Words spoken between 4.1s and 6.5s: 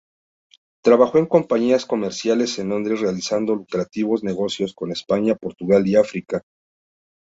negocios con España, Portugal y África.